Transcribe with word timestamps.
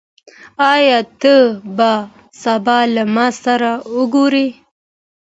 آيا 0.73 0.99
ته 1.21 1.35
به 1.77 1.91
سبا 2.43 2.77
له 2.93 3.03
ما 3.15 3.27
سره 3.43 3.71
وګورې؟ 3.97 4.47